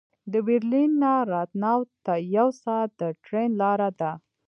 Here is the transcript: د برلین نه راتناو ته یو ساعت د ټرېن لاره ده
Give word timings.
د 0.31 0.33
برلین 0.47 0.91
نه 1.03 1.13
راتناو 1.33 1.79
ته 2.05 2.13
یو 2.35 2.47
ساعت 2.63 2.89
د 3.01 3.01
ټرېن 3.25 3.49
لاره 3.61 3.89
ده 3.99 4.11